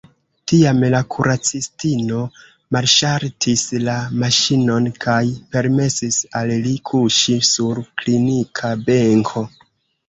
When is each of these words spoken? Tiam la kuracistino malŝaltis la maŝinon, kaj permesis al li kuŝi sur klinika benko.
Tiam 0.51 0.79
la 0.93 1.01
kuracistino 1.15 2.21
malŝaltis 2.77 3.67
la 3.89 3.99
maŝinon, 4.25 4.91
kaj 5.07 5.21
permesis 5.53 6.21
al 6.43 6.59
li 6.67 6.75
kuŝi 6.93 7.39
sur 7.55 7.87
klinika 8.03 8.77
benko. 8.91 9.49